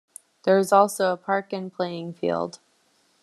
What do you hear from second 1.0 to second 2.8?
a park and playing field.